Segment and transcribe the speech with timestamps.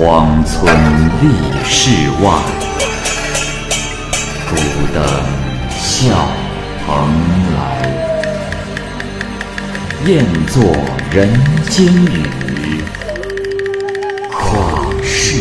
[0.00, 0.74] 荒村
[1.20, 1.28] 立
[1.62, 1.90] 世
[2.22, 2.32] 外，
[4.48, 4.56] 孤
[4.94, 5.04] 灯
[5.68, 6.08] 笑
[6.86, 6.88] 蓬
[7.54, 7.60] 莱。
[10.06, 10.64] 雁作
[11.12, 11.28] 人
[11.68, 12.80] 间语，
[14.32, 15.36] 旷世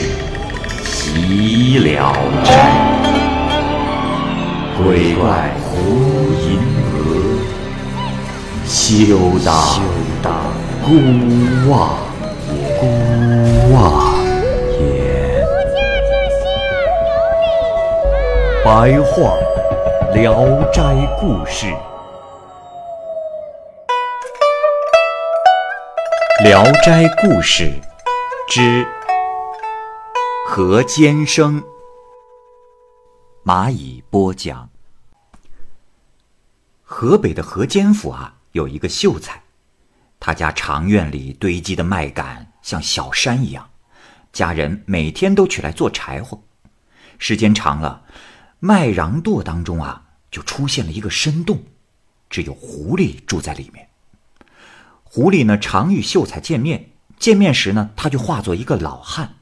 [0.84, 2.52] 岂了斋？
[4.84, 5.70] 鬼怪胡
[6.44, 6.60] 银
[6.92, 6.98] 娥，
[8.68, 9.40] 休
[10.22, 10.28] 当
[10.84, 10.90] 孤
[11.72, 11.96] 望
[18.70, 19.36] 白话
[20.14, 20.36] 《聊
[20.72, 20.84] 斋
[21.20, 21.66] 故事》。
[26.44, 27.64] 《聊斋故事》
[28.48, 28.88] 之
[30.46, 31.64] 何坚生，
[33.44, 34.70] 蚂蚁播讲。
[36.84, 39.42] 河北的河间府啊，有一个秀才，
[40.20, 43.72] 他家长院里堆积的麦秆像小山一样，
[44.32, 46.44] 家人每天都取来做柴火。
[47.18, 48.04] 时间长了，
[48.60, 51.64] 麦瓤垛当中啊，就出现了一个深洞，
[52.30, 53.88] 只有狐狸住在里面。
[55.04, 56.92] 狐狸呢，常与秀才见面。
[57.18, 59.36] 见面时呢，他就化作一个老汉。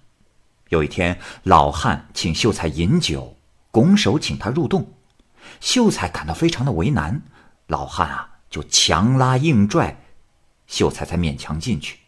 [0.69, 3.37] 有一天，老汉请秀才饮酒，
[3.71, 4.93] 拱手请他入洞。
[5.59, 7.21] 秀才感到非常的为难，
[7.67, 9.99] 老汉啊就强拉硬拽，
[10.67, 11.99] 秀才才勉强进去。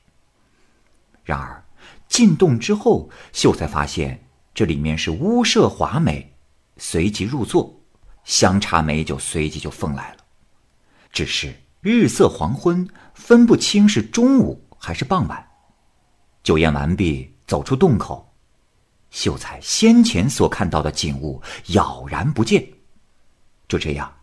[1.23, 1.63] 然而
[2.07, 6.28] 进洞之后，秀才发现这里面是屋舍华美，
[6.79, 7.79] 随即入座，
[8.23, 10.17] 香茶美酒随即就奉来了。
[11.11, 11.53] 只是。
[11.81, 15.47] 日色黄昏，分不清是中午还是傍晚。
[16.43, 18.33] 酒宴完毕，走出洞口，
[19.11, 22.67] 秀才先前所看到的景物杳然不见。
[23.69, 24.13] 就这样，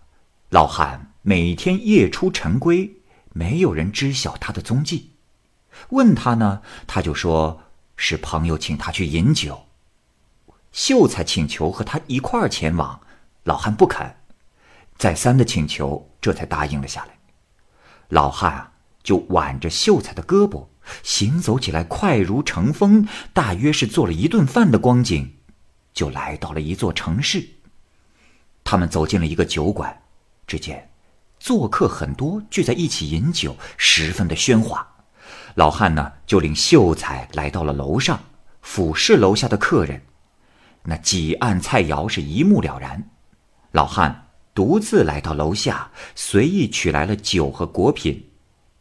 [0.51, 2.95] 老汉每天夜出晨归，
[3.33, 5.13] 没有人知晓他的踪迹。
[5.89, 7.59] 问他呢，他就说
[7.97, 9.66] 是朋友请他去饮酒。
[10.77, 13.01] 秀才请求和他一块儿前往，
[13.45, 14.15] 老汉不肯，
[14.99, 17.17] 再三的请求，这才答应了下来。
[18.11, 18.73] 老汉啊，
[19.03, 20.67] 就挽着秀才的胳膊，
[21.03, 25.37] 行走起来快如乘风，大约是做了一顿饭的光景，
[25.95, 27.43] 就来到了一座城市。
[28.63, 30.03] 他们走进了一个酒馆，
[30.47, 30.91] 只见
[31.41, 34.87] 做客很多，聚在一起饮酒，十分的喧哗。
[35.55, 38.21] 老汉呢，就领秀才来到了楼上，
[38.61, 40.03] 俯视楼下的客人，
[40.87, 43.11] 那几案菜肴是一目了然。
[43.73, 44.23] 老汉。
[44.55, 48.31] 独自来到楼下，随意取来了酒和果品，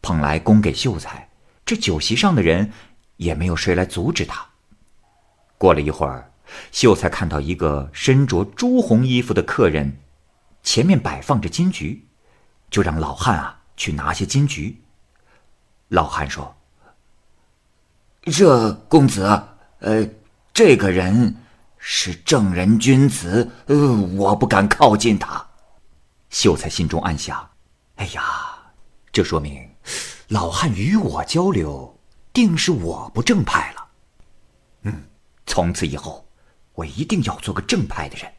[0.02, 1.28] 捧来供给秀才。
[1.66, 2.72] 这酒席上的人
[3.18, 4.48] 也没有谁来阻止他。
[5.58, 6.32] 过了一会儿，
[6.72, 9.98] 秀才看到一个身着朱红衣服的客人，
[10.64, 12.08] 前面摆放着金菊，
[12.70, 14.82] 就让老汉啊去拿些金菊。
[15.90, 16.56] 老汉说
[18.32, 19.44] ：“这公子，
[19.80, 20.08] 呃，
[20.54, 21.36] 这个人
[21.88, 23.76] 是正人君子，呃，
[24.16, 25.48] 我不敢靠近他。”
[26.32, 27.48] 秀才心中暗想
[27.98, 28.24] ：“哎呀，
[29.12, 29.70] 这说明
[30.30, 31.96] 老汉与我交流，
[32.34, 33.88] 定是我不正派了。
[34.82, 35.04] 嗯，
[35.46, 36.28] 从此以后，
[36.74, 38.34] 我一定要做个正派的人。”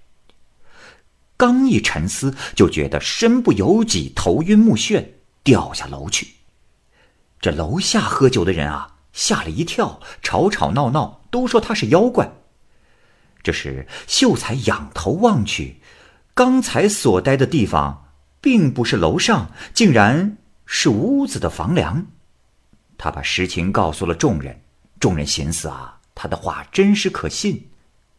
[1.39, 5.07] 刚一沉思，就觉得身不由己，头晕目眩，
[5.45, 6.35] 掉下楼去。
[7.41, 12.29] 这楼下喝酒的人啊，吓了一跳，吵吵闹闹，都说他是妖怪。
[13.47, 15.77] 这时，秀才仰头望去。
[16.35, 18.09] 刚才所待的地方，
[18.41, 22.05] 并不是楼上，竟然是屋子的房梁。
[22.99, 24.61] 他把实情告诉了众人，
[24.99, 27.69] 众人寻思啊，他的话真实可信，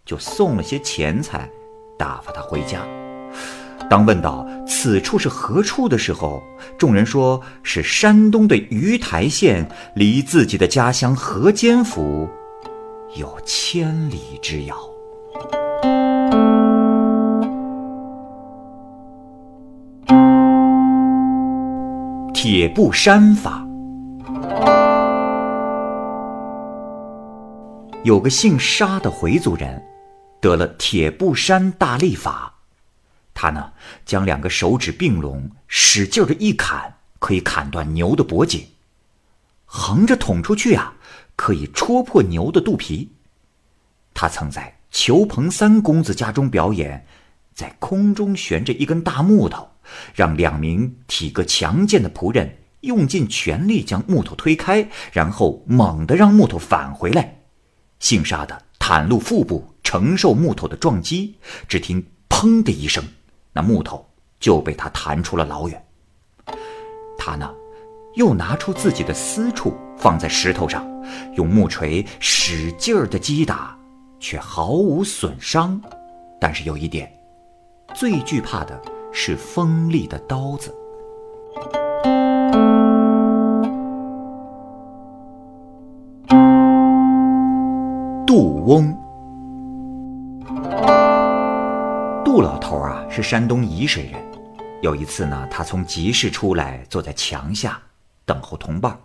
[0.06, 1.50] 就送了些钱财，
[2.00, 2.82] 打发他回家。
[3.90, 6.42] 当问到此处是何处的时候，
[6.78, 12.30] 众人说是山东的鱼台县，离自己的家乡河间府
[13.18, 14.78] 有千里之遥。
[22.40, 23.68] 铁布衫法，
[28.04, 29.84] 有个姓沙的回族人，
[30.40, 32.54] 得了铁布衫大力法。
[33.34, 33.72] 他呢，
[34.06, 38.62] 将两个手指并拢，使劲的一砍，可以砍断牛的脖颈；
[39.66, 40.94] 横着捅出去啊，
[41.36, 43.14] 可以戳破牛的肚皮。
[44.14, 47.04] 他曾在裘鹏三公子家中表演，
[47.56, 49.68] 在空中悬着一根大木头。
[50.14, 57.40] 让两名体格强健的仆人用尽全力将木头推开，然后猛地让木头返回来。
[58.00, 61.36] 姓沙的袒露腹部承受木头的撞击，
[61.68, 63.04] 只听“砰”的一声，
[63.54, 64.08] 那木头
[64.40, 65.84] 就被他弹出了老远。
[67.18, 67.52] 他呢，
[68.16, 70.88] 又拿出自己的私处放在石头上，
[71.36, 73.76] 用木锤使劲儿的击打，
[74.20, 75.82] 却毫无损伤。
[76.40, 77.12] 但是有一点，
[77.96, 78.80] 最惧怕的
[79.20, 80.72] 是锋利的刀子。
[88.28, 88.96] 杜翁，
[92.24, 94.24] 杜老头啊，是山东沂水人。
[94.84, 97.82] 有一次呢，他从集市出来，坐在墙下
[98.24, 98.96] 等候同伴。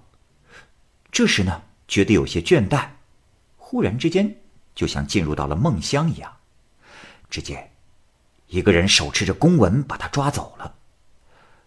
[1.10, 2.84] 这时呢，觉得有些倦怠，
[3.56, 4.36] 忽然之间，
[4.74, 6.30] 就像进入到了梦乡一样。
[7.30, 7.71] 只见
[8.52, 10.74] 一个人手持着公文，把他抓走了。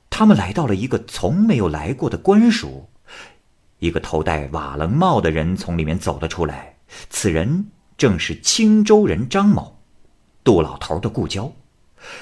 [0.08, 2.88] 他们来到了一个从没有来过的官署，
[3.80, 6.78] 一个头戴瓦楞帽的人从里面走了出来。
[7.10, 9.80] 此人正是青州人张某，
[10.44, 11.52] 杜老头的故交。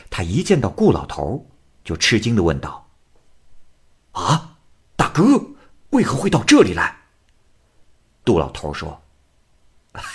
[0.09, 1.45] 他一见到顾老头。
[1.83, 2.87] 就吃惊的问道
[4.15, 4.55] ：“啊，
[4.95, 5.47] 大哥，
[5.89, 6.95] 为何会到这里来？”
[8.23, 9.01] 杜老头说：“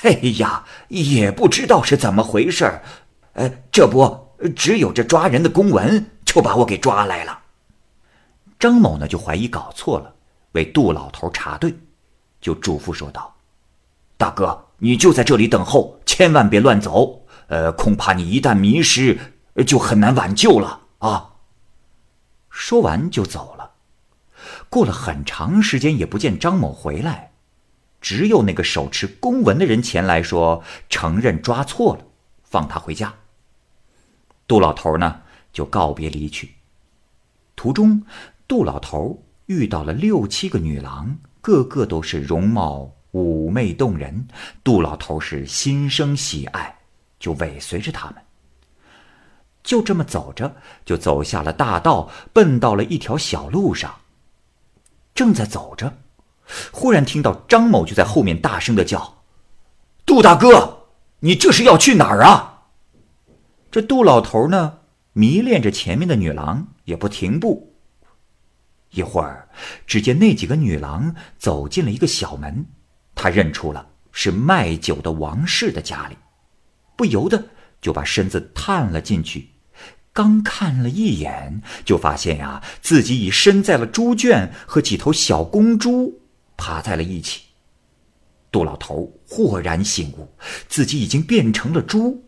[0.01, 2.81] 哎呀，也不知道是怎么回事
[3.35, 7.41] 呃，这不，只有这抓人的公文，就把我给抓来了。”
[8.59, 10.15] 张某呢，就怀疑搞错了，
[10.53, 11.75] 为杜老头查对，
[12.41, 13.37] 就嘱咐说道
[14.17, 17.25] ：“大哥，你就在这里等候，千万别乱走。
[17.47, 19.19] 呃，恐怕你一旦迷失，
[19.67, 21.35] 就很难挽救了啊。”
[22.51, 23.71] 说完就走了。
[24.69, 27.31] 过了很长时间也不见张某回来，
[28.01, 32.05] 只有那个手持公文的人前来说承认抓错了，
[32.43, 33.15] 放他回家。
[34.49, 35.21] 杜老头呢
[35.53, 36.55] 就告别离去。
[37.55, 38.03] 途中，
[38.49, 44.27] 杜老头遇到了六七个女郎，个个都是容貌妩媚动人。
[44.65, 46.79] 杜老头是心生喜爱，
[47.21, 48.17] 就尾随着他们。
[49.63, 50.57] 就这么走着，
[50.87, 53.95] 就走下了大道，奔到了一条小路上。
[55.15, 55.99] 正在走着，
[56.73, 59.19] 忽然听到张某就在后面大声的叫
[60.07, 60.87] ：“杜大哥，
[61.19, 62.48] 你这是要去哪儿啊？”
[63.71, 64.79] 这杜老头呢，
[65.13, 67.75] 迷恋着前面的女郎，也不停步。
[68.93, 69.51] 一会儿，
[69.87, 72.65] 只见那几个女郎走进了一个小门，
[73.15, 76.17] 他认出了是卖酒的王氏的家里，
[76.97, 77.49] 不由得
[77.83, 79.51] 就把身子探了进去。
[80.15, 86.23] 刚看了一眼，就发现呀，自己已身在了猪圈，和几头小公猪
[86.57, 87.43] 爬在了一起。
[88.51, 90.27] 杜老头豁然醒悟，
[90.69, 92.25] 自己已经变成了猪。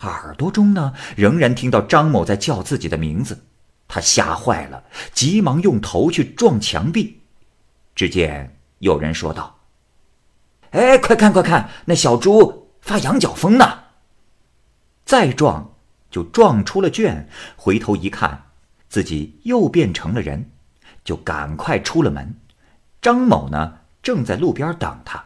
[0.00, 3.44] 耳朵中呢，仍然听到张某在叫自己的名字，
[3.86, 7.20] 他吓坏了，急忙用头去撞墙壁。
[7.94, 9.58] 只见有人说道
[10.72, 13.84] ：“哎，快看快看，那小猪发羊角风呢！”
[15.04, 15.68] 再撞。
[16.10, 18.46] 就撞出了圈，回头一看，
[18.88, 20.50] 自己又变成了人，
[21.04, 22.34] 就赶快出了门。
[23.00, 25.24] 张某呢，正在路边等他，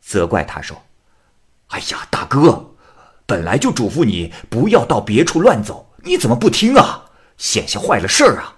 [0.00, 0.82] 责怪他说
[1.68, 2.73] ：“哎呀，大哥，
[3.26, 7.04] 本来就嘱咐你不要到别处乱走，你怎么不听啊？
[7.36, 8.56] 险些坏了事儿啊！”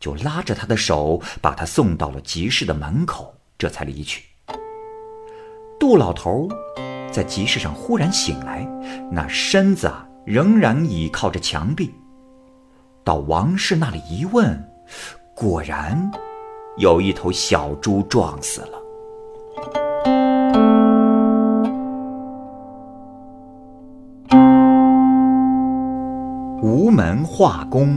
[0.00, 4.24] 就拉着他的手，把他送到了集市的门口，这才离去。
[5.80, 6.48] 杜老头
[7.10, 8.66] 在集市上忽然醒来，
[9.10, 10.04] 那身子啊。
[10.24, 11.90] 仍然倚靠着墙壁，
[13.02, 14.62] 到王氏那里一问，
[15.34, 16.12] 果然
[16.76, 18.78] 有一头小猪撞死了。
[26.60, 27.96] 无门画工，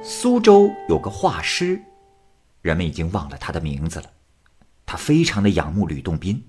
[0.00, 1.82] 苏州有个画师，
[2.62, 4.06] 人们已经忘了他的名字了。
[4.86, 6.40] 他非常的仰慕吕洞宾。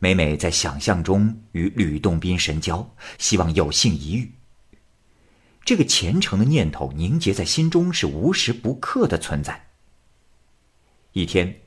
[0.00, 4.32] 每每在想象中与吕洞宾神交，希望有幸一遇。
[5.64, 9.68] 这个虔诚的念头凝结在心中，是无时不刻的存在。
[11.12, 11.60] 一天，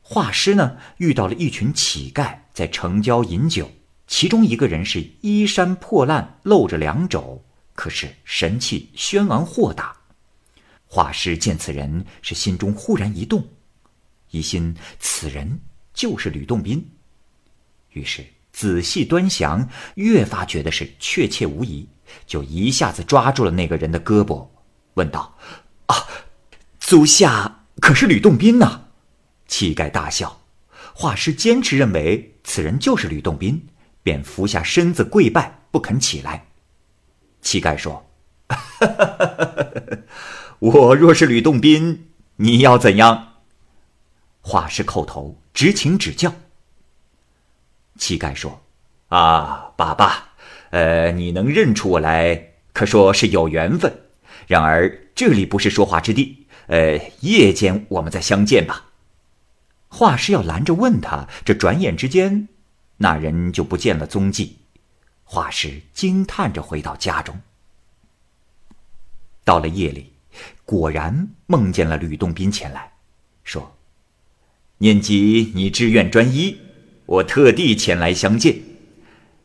[0.00, 3.68] 画师呢遇到了一群乞丐在城郊饮酒，
[4.10, 7.42] 其中一个人是衣衫破烂，露着两肘，
[7.74, 9.96] 可是神气轩昂豁达。
[10.84, 13.48] 画师见此人，是心中忽然一动，
[14.32, 15.60] 疑心此人
[15.94, 16.84] 就是吕洞宾。
[17.92, 21.88] 于是仔细端详，越发觉得是确切无疑，
[22.26, 24.44] 就一下子抓住了那个人的胳膊，
[24.94, 25.38] 问道
[25.86, 25.94] ：“啊，
[26.80, 28.86] 足下可是吕洞宾呐？”
[29.46, 30.42] 乞丐大笑。
[30.92, 33.68] 画师坚持认为此人就是吕洞宾，
[34.02, 36.46] 便伏下身子跪拜，不肯起来。
[37.40, 38.06] 乞丐说
[40.58, 43.34] ：“我若是吕洞宾，你要怎样？”
[44.42, 46.32] 画师叩头，直请指教。
[47.98, 48.62] 乞丐说
[49.08, 50.30] ：“啊，爸爸，
[50.70, 54.04] 呃，你能认出我来，可说是有缘分。
[54.46, 58.86] 然而这里不是说话之地，呃，夜间我们再相见吧。”
[59.92, 62.48] 画师要拦着问他，这转眼之间，
[63.02, 64.58] 那人就不见了踪迹。
[65.24, 67.40] 画师惊叹着回到家中。
[69.42, 70.12] 到了夜里，
[70.66, 72.92] 果然梦见了吕洞宾前来，
[73.42, 73.74] 说
[74.76, 76.58] ：“念及你志愿专一，
[77.06, 78.58] 我特地前来相见。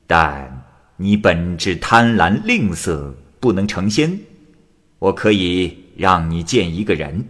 [0.05, 0.65] 但
[0.97, 4.19] 你本质贪婪吝啬，不能成仙。
[4.99, 7.29] 我可以让你见一个人。”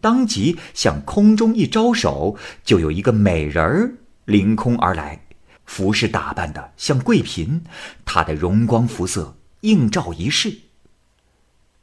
[0.00, 5.20] 当即向空中一招手，就有一个美人儿凌空而来，
[5.64, 7.62] 服饰打扮的像贵嫔，
[8.04, 10.54] 她的容光服色映照一世。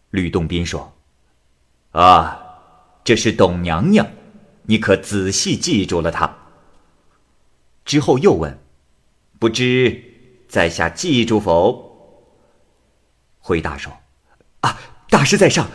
[0.10, 0.98] 吕洞宾说
[1.91, 2.39] ：“啊，
[3.03, 4.07] 这是董娘娘，
[4.63, 6.38] 你可仔细记住了她。”
[7.86, 8.60] 之后又问
[9.39, 10.03] ：“不知
[10.48, 11.89] 在下记住否？”
[13.39, 13.91] 回答说
[14.62, 14.77] ：“啊，
[15.10, 15.69] 大师在上，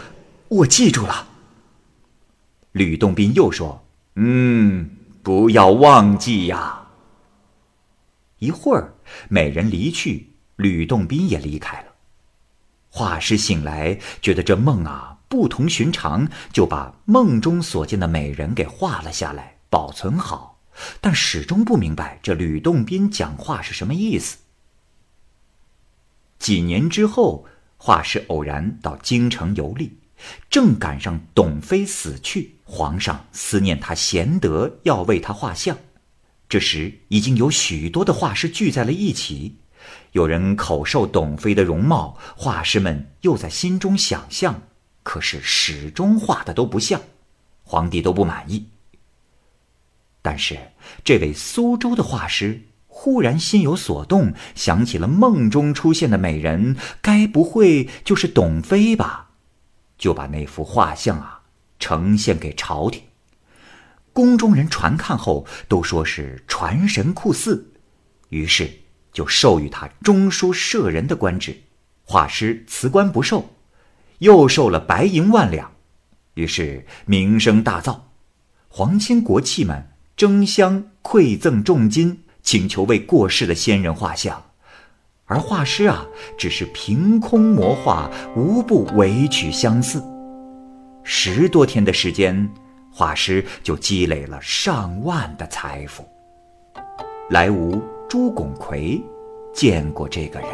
[0.49, 1.29] 我记住了。”
[2.73, 3.85] 吕洞宾又说
[4.17, 4.96] ：“嗯，
[5.27, 6.87] 不要忘记呀。”
[8.39, 8.95] 一会儿，
[9.29, 11.87] 美人离去，吕洞宾也离开了。
[12.91, 20.61] 画师醒来，觉得这梦啊不同寻常，就把梦中所见的美人给画了下来，保存好，
[21.01, 24.37] 但始终不明白这吕洞宾讲话是什么意思。
[26.39, 27.47] 几年之后，
[27.79, 29.99] 画师偶然到京城游历，
[30.49, 35.79] 正赶上董妃死去，皇上思念她贤德，要为她画像。
[36.49, 39.57] 这时已经有许多的画师聚在了一起。
[40.13, 44.63] 有人口授董妃的容貌，画师们又在心中想象，
[45.05, 47.01] 可是始终画的都不像，
[47.63, 48.67] 皇帝都不满意。
[50.23, 50.59] 但是
[51.05, 59.31] 这位苏州的画师忽然心有所动，想起了梦中出现的美人，该不会就是董妃吧？
[59.97, 61.36] 就把那幅画像啊
[61.79, 63.03] 呈现给朝廷。
[64.13, 67.73] 宫中人传看后都说是传神酷似，
[68.29, 68.71] 于是。
[69.13, 71.63] 就授予他中书舍人的官职，
[72.05, 73.55] 画师辞官不受，
[74.19, 75.73] 又受了白银万两，
[76.35, 77.99] 于是名声大噪，
[78.69, 84.51] 皇亲国戚们争相馈赠重金，请求为过世的先人画像，
[85.25, 86.05] 而画师啊，
[86.37, 90.16] 只是凭空魔画，无不委曲相似。
[91.09, 92.51] 十多天的时间，
[92.93, 96.05] 画师就积累了上万的财富。
[97.31, 97.81] 莱芜。
[98.09, 99.03] 朱拱奎
[99.53, 100.49] 见过这个人。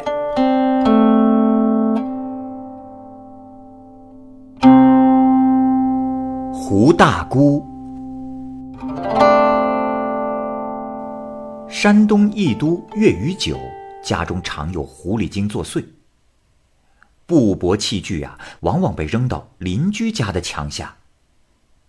[6.50, 7.62] 胡大姑，
[11.68, 13.59] 山东益都岳余九
[14.02, 15.85] 家中常有狐狸精作祟，
[17.26, 20.97] 布帛器具啊，往往被扔到邻居家的墙下。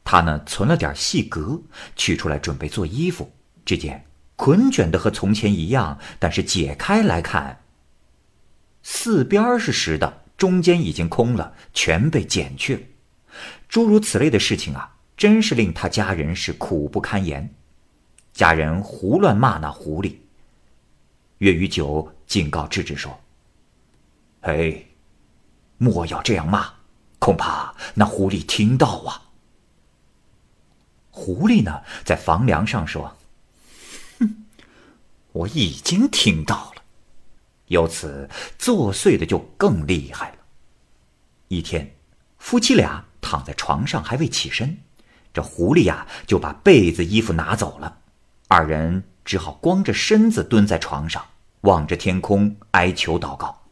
[0.04, 1.62] 他呢，存了点细革，
[1.96, 3.32] 取出来准备做衣服，
[3.66, 4.06] 只见。
[4.36, 7.62] 捆卷的和从前一样，但是解开来看，
[8.82, 12.82] 四边是实的，中间已经空了，全被剪去了。
[13.70, 17.54] 诸如此类的事情啊，真是令他家人是苦不堪言。
[18.34, 20.16] 家人胡乱骂那狐狸。
[21.38, 23.18] 岳余九警告智智说
[24.42, 24.84] ：“哎，
[25.78, 26.74] 莫要这样骂，
[27.20, 29.22] 恐怕那狐狸听到啊。”
[31.12, 33.16] 狐狸呢，在房梁上说。
[34.20, 34.46] 哼
[35.32, 36.82] 我已经听到了，
[37.68, 40.38] 由此作祟的就更厉害了。
[41.48, 41.96] 一天，
[42.38, 44.78] 夫妻俩躺在床上还未起身，
[45.34, 48.00] 这狐狸呀就把被子、衣服拿走了，
[48.48, 51.24] 二人只好光着身子蹲在床上，
[51.62, 53.63] 望着天空哀求祷告。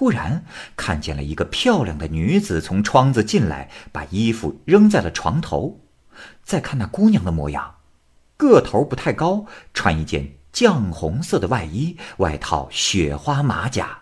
[0.00, 5.78] 忽然看见了一个漂亮的女子从窗子进来，把衣服扔在了床头。
[6.42, 7.74] 再看那姑娘的模样，
[8.38, 10.32] 个头不太高，穿一件。
[10.54, 13.98] 绛红色的外衣，外套雪花马甲。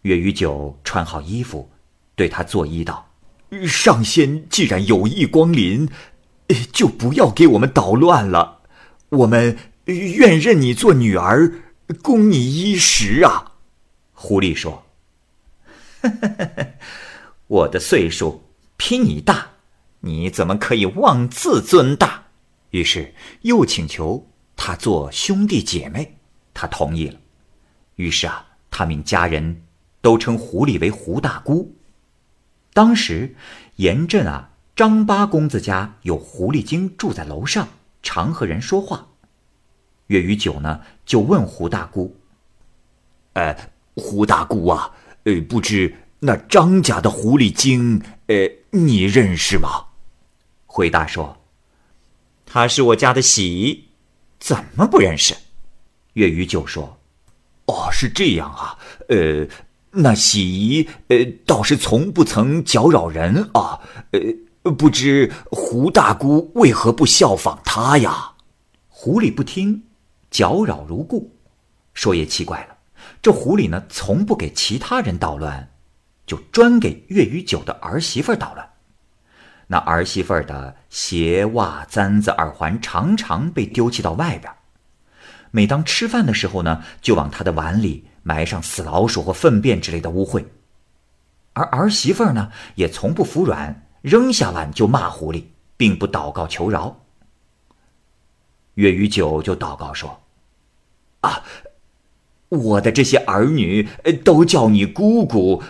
[0.00, 1.70] 岳余九穿好衣服，
[2.14, 3.10] 对他作揖道
[3.68, 5.90] ：“上仙既然有意光临，
[6.72, 8.62] 就不要给我们捣乱了。
[9.10, 11.52] 我们愿认你做女儿，
[12.00, 13.50] 供你衣食啊。”
[14.24, 14.86] 狐狸说
[17.46, 18.42] ：“我的岁数
[18.74, 19.48] 比你大，
[20.00, 22.24] 你怎么可以妄自尊大？”
[22.72, 24.26] 于是又请求。
[24.56, 26.16] 他做兄弟姐妹，
[26.54, 27.20] 他同意了。
[27.96, 29.64] 于是啊，他命家人
[30.00, 31.74] 都称狐狸为胡大姑。
[32.72, 33.34] 当时
[33.76, 37.68] 严镇啊，张八公子家有狐狸精住在楼上，
[38.02, 39.08] 常和人说话。
[40.06, 42.16] 岳余九呢，就问胡大姑
[43.34, 44.90] ：“呃，胡大姑啊，
[45.24, 49.68] 呃，不知那张家的狐狸精，呃，你认识吗？
[50.66, 51.36] 回答说
[52.44, 53.88] ：“他是我家的喜，
[54.40, 55.36] 怎么不认识？”
[56.14, 56.98] 月余就说
[57.66, 59.46] ：“哦，是这样啊，呃，
[59.90, 68.32] 那喜姨，呃，倒是从不曾搅扰人啊，呃，不知胡大姑为何不效仿他呀？”
[68.88, 69.84] 狐狸不听，
[70.30, 71.30] 搅扰如故。
[71.92, 72.73] 说也奇怪了，
[73.24, 75.70] 这狐狸呢，从不给其他人捣乱。
[76.26, 78.66] 就专给月余九的儿媳妇捣乱，
[79.66, 84.50] 那儿媳妇的鞋袜簪子耳环常常被丢弃到外边。
[85.50, 90.46] 每当吃饭的时候呢，就往他的碗里埋上死老鼠或粪便之类的污秽。
[91.52, 95.44] 而儿媳妇呢，也从不服软，扔下碗就骂狐狸，
[95.76, 97.04] 并不祷告求饶。
[98.76, 100.22] 月余九就祷告说
[101.20, 101.42] ：“啊，
[102.54, 103.88] 我的这些儿女
[104.24, 105.62] 都叫你姑姑。”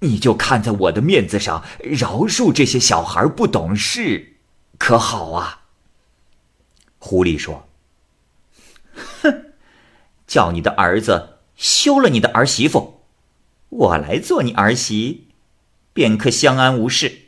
[0.00, 4.36] 你就看在我的面子上，饶恕这些小孩不懂事，
[4.78, 5.64] 可好啊？
[7.00, 7.68] 狐狸说
[9.22, 9.54] ：“哼，
[10.24, 13.00] 叫你的儿子休了你的儿媳妇，
[13.70, 15.26] 我来做你儿媳，
[15.92, 17.22] 便可相安无事。”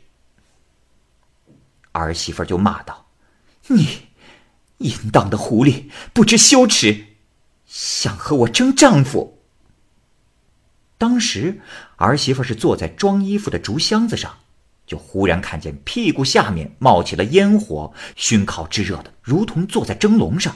[1.91, 3.07] 儿媳妇就骂道
[3.67, 4.03] ：“你
[4.77, 7.10] 淫荡的狐狸，不知羞耻，
[7.71, 9.39] 想和我争丈夫！”
[10.99, 11.61] 当时，
[11.95, 14.39] 儿媳妇是坐在装衣服的竹箱子上，
[14.85, 20.53] 就忽然看见屁股下面冒起了烟火，熏烤炙热的，如同坐在蒸笼上。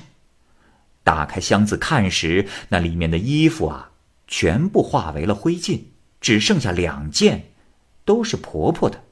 [1.03, 3.91] 打开箱子看时，那里面的衣服啊，
[4.27, 5.85] 全部化为了灰烬，
[6.19, 7.53] 只剩下两件，
[8.03, 9.03] 都是婆婆的。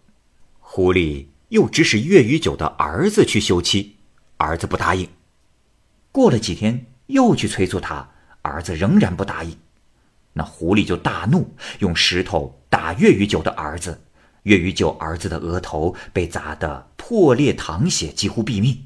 [0.60, 3.96] 狐狸又指使月余九的儿子去休妻，
[4.38, 5.08] 儿子不答应。
[6.12, 8.10] 过了几天，又去催促他，
[8.42, 9.58] 儿子仍然不答应。
[10.34, 14.02] 那狐狸就大怒，用石头打月余九的儿子，
[14.44, 18.86] 月余九儿子的额头被砸得破裂淌血，几乎毙命。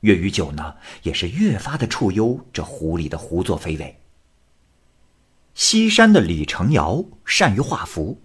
[0.00, 3.98] 月余九呢，也是越发的触忧这狐狸的胡作非为。
[5.54, 8.20] 西山的李成尧善于画符，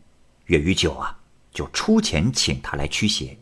[0.47, 1.17] 月余九啊，
[1.53, 3.37] 就出钱请他来驱邪。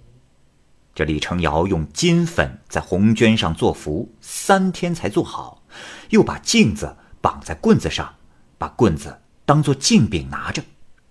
[0.97, 5.61] 这李成尧用金粉在红绢上做符，三天才做好，
[6.09, 8.15] 又把镜子绑在棍子上。
[8.57, 10.63] 把棍子当做镜柄拿着，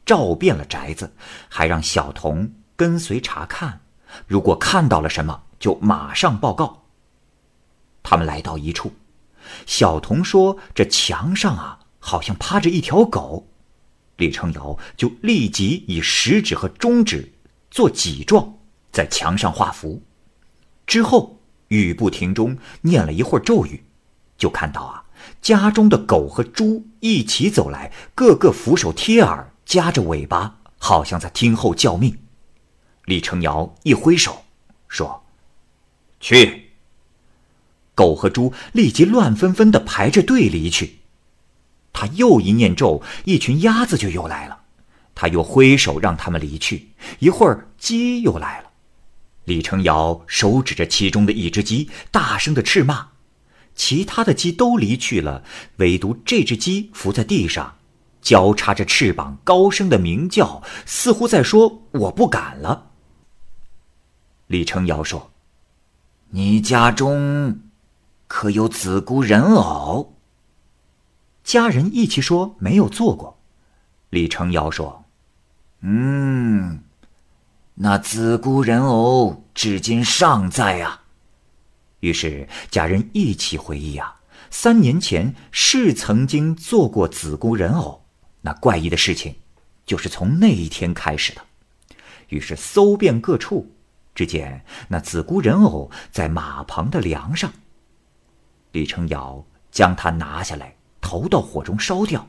[0.04, 1.12] 照遍了宅子，
[1.48, 3.82] 还让小童跟随查看。
[4.26, 6.82] 如果看到了什么，就马上报告。
[8.02, 8.92] 他们来到一处，
[9.66, 13.46] 小童说：“这墙上啊，好像趴着一条狗。”
[14.18, 17.32] 李成尧就立即以食指和中指
[17.70, 18.55] 做几状，
[18.96, 20.02] 在墙上画符。
[20.86, 23.84] 之后语不停中念了一会儿咒语，
[24.38, 25.04] 就看到啊。
[25.42, 32.16] 家中的狗和猪一起走来，个个俯首贴耳，夹着尾巴，好像在听候叫命。
[33.04, 34.44] 李成尧一挥手，
[34.88, 35.26] 说
[36.20, 36.70] ：“去。”
[37.94, 41.00] 狗和猪立即乱纷纷地排着队离去。
[41.92, 44.60] 他又一念咒，一群鸭子就又来了。
[45.14, 46.90] 他又挥手让他们离去。
[47.18, 48.65] 一会儿，鸡又来了。
[49.46, 53.08] 李成尧手指着其中的一只鸡，大声地斥骂。
[53.74, 55.42] 其他的鸡都离去了，
[55.76, 57.76] 唯独这只鸡伏在地上，
[58.22, 62.90] 交叉着翅膀，高声的鸣叫，似乎在说：“我不敢了。”
[64.48, 65.30] 李成尧说
[66.30, 67.60] ：“你家中
[68.26, 70.14] 可有子姑人偶？”
[71.44, 73.38] 家人一起说没有做过。
[74.10, 75.04] 李成尧说
[75.82, 76.80] ：“嗯，
[77.78, 81.02] 那子姑人偶至今尚在啊。”
[82.00, 88.04] 于是家人一起回忆啊，三年前是曾经做过子姑人偶，
[88.40, 89.34] 那怪异的事情，
[89.84, 91.40] 就是从那一天开始的。
[92.28, 93.70] 于是搜遍各处，
[94.14, 97.52] 只见那子姑人偶在马棚的梁上。
[98.72, 102.28] 李成尧将它拿下来，投到火中烧掉，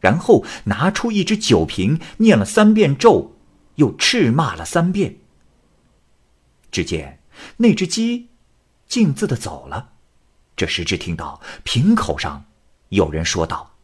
[0.00, 3.33] 然后拿出一只酒瓶，念了三遍咒，
[3.76, 5.16] 又斥骂了三遍。
[6.70, 7.20] 只见
[7.56, 8.28] 那只鸡。
[8.86, 9.92] 径自的走了。
[10.54, 12.44] 这时只听到瓶口上
[12.90, 13.74] 有人说道：“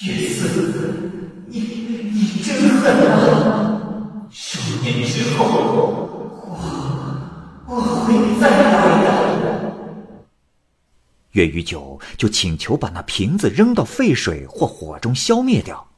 [0.00, 4.26] 月四，你你真狠啊！
[4.30, 5.44] 十年之后，
[6.48, 6.56] 我
[7.68, 9.10] 我会再来的。”
[11.32, 15.88] 月余九就请求把那瓶子扔到沸水或火中消灭掉。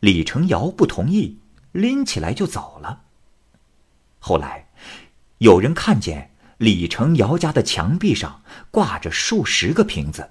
[0.00, 1.38] 李成尧不同意，
[1.76, 3.02] 拎起来就走了。
[4.18, 4.66] 后来，
[5.38, 6.30] 有人看见。
[6.58, 10.26] 李成尧家的墙壁上挂着数十个瓶子，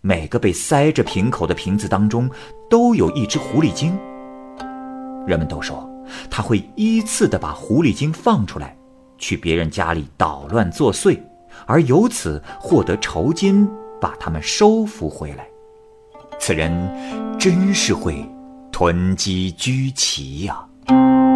[0.00, 2.30] 每个被塞着瓶口的瓶子当中，
[2.70, 3.94] 都有一只狐狸精。
[5.26, 5.86] 人们都说
[6.30, 8.74] 他会依次的把狐狸精放出来，
[9.18, 11.20] 去别人家里捣乱作祟，
[11.66, 13.68] 而由此获得酬金，
[14.00, 15.46] 把他们收服回来。
[16.38, 16.72] 此人
[17.38, 18.26] 真是会
[18.72, 20.66] 囤积居奇呀！
[20.90, 21.29] Thank you.